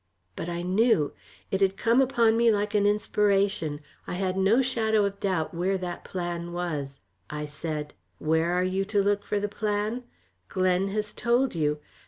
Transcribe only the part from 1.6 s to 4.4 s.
had come upon me like an inspiration, I had